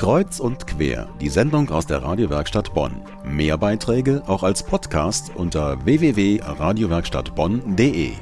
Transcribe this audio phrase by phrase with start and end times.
[0.00, 3.04] Kreuz und quer, die Sendung aus der Radiowerkstatt Bonn.
[3.22, 8.14] Mehr Beiträge auch als Podcast unter www.radiowerkstattbonn.de.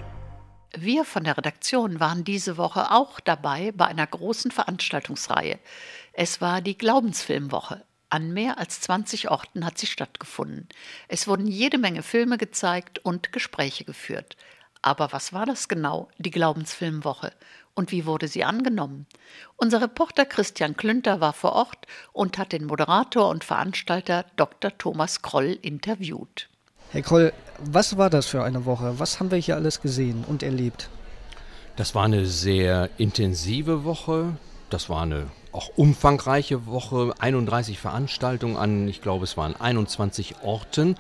[0.76, 5.60] Wir von der Redaktion waren diese Woche auch dabei bei einer großen Veranstaltungsreihe.
[6.12, 7.84] Es war die Glaubensfilmwoche.
[8.10, 10.68] An mehr als 20 Orten hat sie stattgefunden.
[11.06, 14.36] Es wurden jede Menge Filme gezeigt und Gespräche geführt.
[14.82, 17.32] Aber was war das genau, die Glaubensfilmwoche?
[17.74, 19.06] Und wie wurde sie angenommen?
[19.56, 24.76] Unser Reporter Christian Klünter war vor Ort und hat den Moderator und Veranstalter Dr.
[24.76, 26.48] Thomas Kroll interviewt.
[26.90, 28.98] Herr Kroll, was war das für eine Woche?
[28.98, 30.88] Was haben wir hier alles gesehen und erlebt?
[31.76, 34.36] Das war eine sehr intensive Woche.
[34.70, 37.14] Das war eine auch umfangreiche Woche.
[37.18, 40.96] 31 Veranstaltungen an, ich glaube, es waren 21 Orten.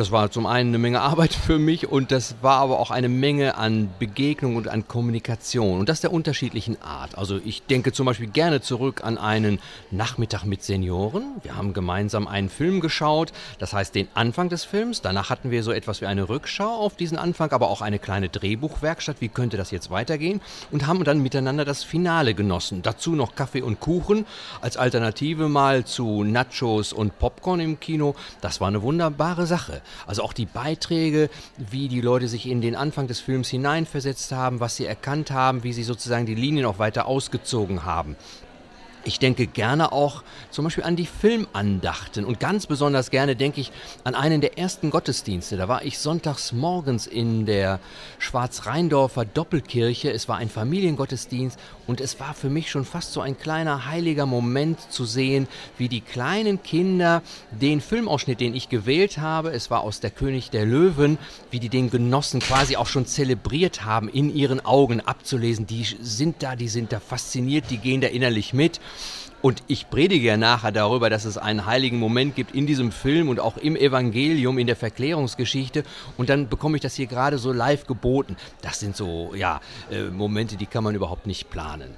[0.00, 3.10] Das war zum einen eine Menge Arbeit für mich und das war aber auch eine
[3.10, 7.18] Menge an Begegnung und an Kommunikation und das der unterschiedlichen Art.
[7.18, 9.58] Also ich denke zum Beispiel gerne zurück an einen
[9.90, 11.34] Nachmittag mit Senioren.
[11.42, 15.02] Wir haben gemeinsam einen Film geschaut, das heißt den Anfang des Films.
[15.02, 18.30] Danach hatten wir so etwas wie eine Rückschau auf diesen Anfang, aber auch eine kleine
[18.30, 19.16] Drehbuchwerkstatt.
[19.20, 20.40] Wie könnte das jetzt weitergehen?
[20.70, 22.80] Und haben dann miteinander das Finale genossen.
[22.80, 24.24] Dazu noch Kaffee und Kuchen
[24.62, 28.14] als Alternative mal zu Nachos und Popcorn im Kino.
[28.40, 29.82] Das war eine wunderbare Sache.
[30.06, 34.60] Also auch die Beiträge, wie die Leute sich in den Anfang des Films hineinversetzt haben,
[34.60, 38.16] was sie erkannt haben, wie sie sozusagen die Linien auch weiter ausgezogen haben.
[39.04, 43.72] Ich denke gerne auch zum Beispiel an die Filmandachten und ganz besonders gerne denke ich
[44.04, 45.56] an einen der ersten Gottesdienste.
[45.56, 47.80] Da war ich sonntags morgens in der
[48.18, 50.12] Schwarz-Rheindorfer Doppelkirche.
[50.12, 54.26] Es war ein Familiengottesdienst und es war für mich schon fast so ein kleiner heiliger
[54.26, 59.80] Moment zu sehen, wie die kleinen Kinder den Filmausschnitt, den ich gewählt habe, es war
[59.80, 61.18] aus der König der Löwen,
[61.50, 65.66] wie die den Genossen quasi auch schon zelebriert haben, in ihren Augen abzulesen.
[65.66, 68.80] Die sind da, die sind da fasziniert, die gehen da innerlich mit.
[69.42, 73.28] Und ich predige ja nachher darüber, dass es einen heiligen Moment gibt in diesem Film
[73.28, 75.84] und auch im Evangelium, in der Verklärungsgeschichte.
[76.18, 78.36] Und dann bekomme ich das hier gerade so live geboten.
[78.60, 79.60] Das sind so, ja,
[79.90, 81.96] äh, Momente, die kann man überhaupt nicht planen.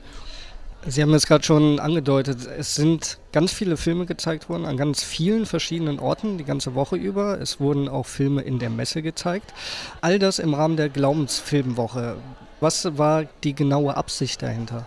[0.84, 5.04] Sie haben es gerade schon angedeutet, es sind ganz viele Filme gezeigt worden an ganz
[5.04, 7.40] vielen verschiedenen Orten die ganze Woche über.
[7.40, 9.54] Es wurden auch Filme in der Messe gezeigt.
[10.00, 12.16] All das im Rahmen der Glaubensfilmwoche.
[12.58, 14.86] Was war die genaue Absicht dahinter?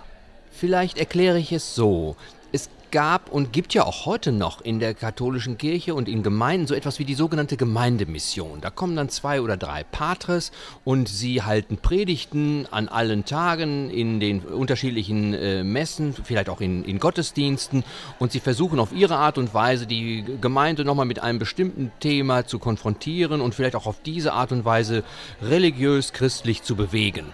[0.57, 2.15] Vielleicht erkläre ich es so.
[2.53, 6.65] Es gab und gibt ja auch heute noch in der katholischen Kirche und in Gemeinden
[6.65, 8.61] so etwas wie die sogenannte Gemeindemission.
[8.61, 10.53] Da kommen dann zwei oder drei Patres
[10.85, 16.85] und sie halten Predigten an allen Tagen in den unterschiedlichen äh, Messen, vielleicht auch in,
[16.85, 17.83] in Gottesdiensten
[18.17, 22.47] und sie versuchen auf ihre Art und Weise die Gemeinde nochmal mit einem bestimmten Thema
[22.47, 25.03] zu konfrontieren und vielleicht auch auf diese Art und Weise
[25.41, 27.25] religiös christlich zu bewegen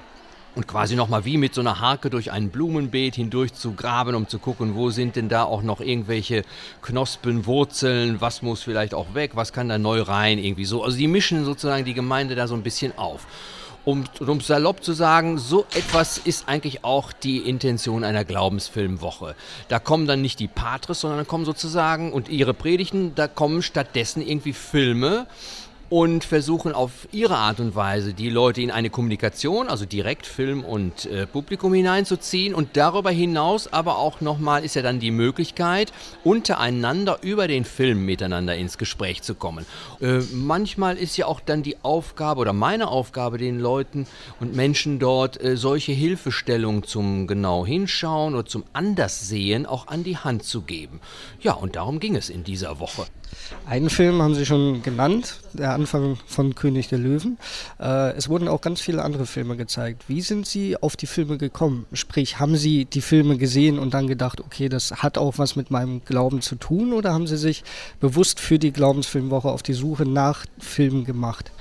[0.56, 4.28] und quasi nochmal wie mit so einer Harke durch ein Blumenbeet hindurch zu graben, um
[4.28, 6.44] zu gucken, wo sind denn da auch noch irgendwelche
[6.82, 10.84] Knospen, Wurzeln, was muss vielleicht auch weg, was kann da neu rein, irgendwie so.
[10.84, 13.26] Also die mischen sozusagen die Gemeinde da so ein bisschen auf.
[13.84, 19.34] Um, um salopp zu sagen, so etwas ist eigentlich auch die Intention einer Glaubensfilmwoche.
[19.70, 23.64] Da kommen dann nicht die Patres, sondern dann kommen sozusagen und ihre Predigten, da kommen
[23.64, 25.26] stattdessen irgendwie Filme,
[25.92, 30.64] und versuchen auf ihre Art und Weise die Leute in eine Kommunikation, also direkt Film
[30.64, 35.92] und äh, Publikum hineinzuziehen und darüber hinaus aber auch nochmal ist ja dann die Möglichkeit,
[36.24, 39.66] untereinander über den Film miteinander ins Gespräch zu kommen.
[40.00, 44.08] Äh, manchmal ist ja auch dann die Aufgabe oder meine Aufgabe den Leuten
[44.40, 50.16] und Menschen dort äh, solche Hilfestellungen zum genau hinschauen oder zum Anderssehen auch an die
[50.16, 51.02] Hand zu geben.
[51.42, 53.08] Ja, und darum ging es in dieser Woche.
[53.66, 57.38] Einen Film haben Sie schon genannt, der Anfang von König der Löwen.
[57.80, 60.04] Äh, es wurden auch ganz viele andere Filme gezeigt.
[60.08, 61.86] Wie sind Sie auf die Filme gekommen?
[61.94, 65.72] Sprich, haben Sie die Filme gesehen und dann gedacht, okay, das hat auch was mit
[65.72, 66.94] meinem Glauben zu tun?
[66.94, 67.64] Oder haben Sie sich
[68.00, 71.52] bewusst für die Glaubensfilmwoche auf die Suche nach Filmen gemacht?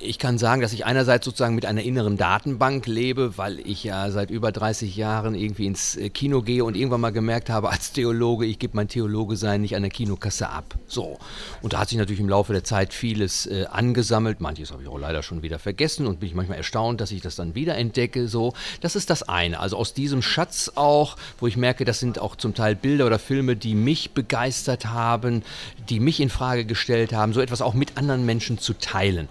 [0.00, 4.12] Ich kann sagen, dass ich einerseits sozusagen mit einer inneren Datenbank lebe, weil ich ja
[4.12, 7.90] seit über 30 Jahren irgendwie ins äh, Kino gehe und irgendwann mal gemerkt habe als
[7.90, 10.76] Theologe, ich gebe mein Theologe-Sein nicht an der Kinokasse ab.
[10.86, 11.18] So.
[11.62, 14.40] Und da hat sich natürlich im Laufe der Zeit vieles äh, angesammelt.
[14.40, 17.20] Manches habe ich auch leider schon wieder vergessen und bin ich manchmal erstaunt, dass ich
[17.20, 18.28] das dann wieder entdecke.
[18.28, 18.54] So.
[18.80, 19.58] Das ist das eine.
[19.58, 23.18] Also aus diesem Schatz auch, wo ich merke, das sind auch zum Teil Bilder oder
[23.18, 25.42] Filme, die mich begeistert haben,
[25.88, 29.28] die mich in Frage gestellt haben, so etwas auch mit anderen Menschen zu teilen.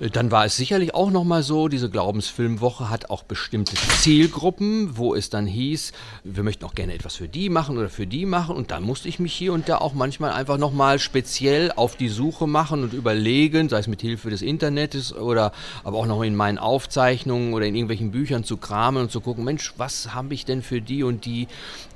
[0.00, 5.28] Dann war es sicherlich auch nochmal so, diese Glaubensfilmwoche hat auch bestimmte Zielgruppen, wo es
[5.28, 5.92] dann hieß,
[6.24, 8.56] wir möchten auch gerne etwas für die machen oder für die machen.
[8.56, 12.08] Und dann musste ich mich hier und da auch manchmal einfach nochmal speziell auf die
[12.08, 15.52] Suche machen und überlegen, sei es mit Hilfe des Internets oder
[15.84, 19.44] aber auch noch in meinen Aufzeichnungen oder in irgendwelchen Büchern zu kramen und zu gucken,
[19.44, 21.46] Mensch, was habe ich denn für die und die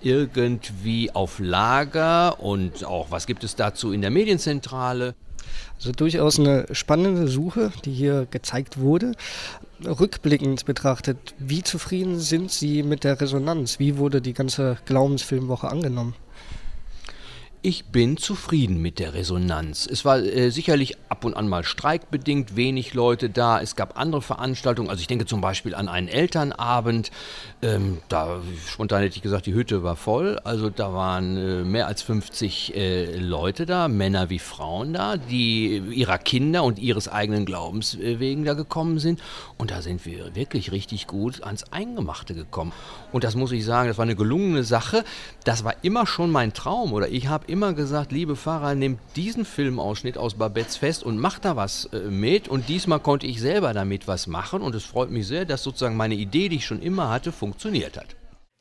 [0.02, 5.14] irgendwie auf Lager und auch was gibt es dazu in der Medienzentrale?
[5.76, 9.12] Also durchaus eine spannende Suche, die hier gezeigt wurde.
[9.84, 13.78] Rückblickend betrachtet, wie zufrieden sind Sie mit der Resonanz?
[13.78, 16.14] Wie wurde die ganze Glaubensfilmwoche angenommen?
[17.66, 19.88] Ich bin zufrieden mit der Resonanz.
[19.90, 23.60] Es war äh, sicherlich ab und an mal streikbedingt wenig Leute da.
[23.60, 24.90] Es gab andere Veranstaltungen.
[24.90, 27.12] Also ich denke zum Beispiel an einen Elternabend.
[27.62, 30.40] Ähm, da spontan hätte ich gesagt, die Hütte war voll.
[30.42, 35.76] Also da waren äh, mehr als 50 äh, Leute da, Männer wie Frauen da, die
[35.76, 39.22] ihrer Kinder und ihres eigenen Glaubens äh, wegen da gekommen sind.
[39.56, 42.72] Und da sind wir wirklich richtig gut ans Eingemachte gekommen.
[43.12, 45.04] Und das muss ich sagen, das war eine gelungene Sache.
[45.44, 46.92] Das war immer schon mein Traum.
[46.92, 51.44] Oder ich habe immer gesagt, liebe Fahrer, nehmt diesen Filmausschnitt aus Babets fest und macht
[51.44, 52.48] da was äh, mit.
[52.48, 54.62] Und diesmal konnte ich selber damit was machen.
[54.62, 57.96] Und es freut mich sehr, dass sozusagen meine Idee, die ich schon immer hatte, funktioniert
[57.96, 58.16] hat.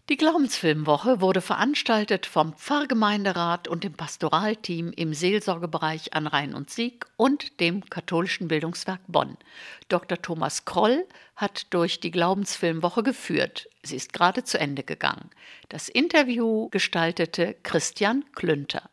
[0.09, 7.05] Die Glaubensfilmwoche wurde veranstaltet vom Pfarrgemeinderat und dem Pastoralteam im Seelsorgebereich an Rhein und Sieg
[7.15, 9.37] und dem katholischen Bildungswerk Bonn.
[9.87, 10.21] Dr.
[10.21, 11.07] Thomas Kroll
[11.37, 13.69] hat durch die Glaubensfilmwoche geführt.
[13.81, 15.29] Sie ist gerade zu Ende gegangen.
[15.69, 18.89] Das Interview gestaltete Christian Klünter.